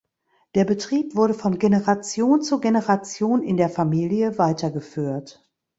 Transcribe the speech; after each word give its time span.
Der 0.55 0.65
Betrieb 0.65 1.15
wurde 1.15 1.35
von 1.35 1.59
Generation 1.59 2.41
zu 2.41 2.59
Generation 2.59 3.43
in 3.43 3.55
der 3.55 3.69
Familie 3.69 4.39
weitergeführt. 4.39 5.47